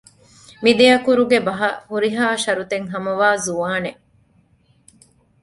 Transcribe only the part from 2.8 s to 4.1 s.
ހަމަވާ ޒުވާނެއް